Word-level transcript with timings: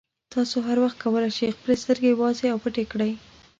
تاسې 0.33 0.55
هر 0.67 0.77
وخت 0.83 0.97
کولای 1.03 1.31
شئ 1.37 1.47
خپلې 1.55 1.75
سترګې 1.83 2.11
وازې 2.21 2.47
او 2.51 2.57
پټې 2.63 2.83
کړئ. 2.91 3.11